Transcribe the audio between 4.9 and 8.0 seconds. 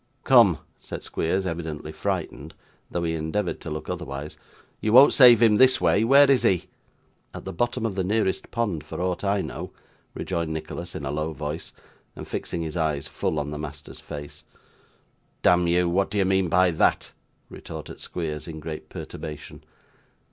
won't save him this way. Where is he?' 'At the bottom of